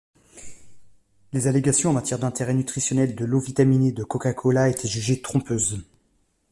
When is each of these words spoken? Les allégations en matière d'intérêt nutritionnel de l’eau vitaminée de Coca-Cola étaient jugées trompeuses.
Les 1.31 1.45
allégations 1.45 1.91
en 1.91 1.93
matière 1.93 2.17
d'intérêt 2.17 2.55
nutritionnel 2.55 3.13
de 3.13 3.23
l’eau 3.23 3.39
vitaminée 3.39 3.91
de 3.91 4.03
Coca-Cola 4.03 4.67
étaient 4.67 4.87
jugées 4.87 5.21
trompeuses. 5.21 5.79